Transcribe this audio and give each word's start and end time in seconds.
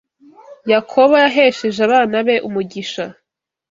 Yakobo 0.71 1.13
yahesheje 1.23 1.79
abana 1.87 2.15
be 2.27 2.35
umugisha 2.47 3.03